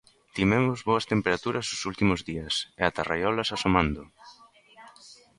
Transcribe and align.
Tivemos 0.35 0.79
boas 0.89 1.07
temperaturas 1.13 1.67
os 1.75 1.81
últimos 1.91 2.19
días, 2.29 2.55
e 2.79 2.81
ata 2.89 3.01
raiolas 3.09 3.49
asomando. 3.57 4.01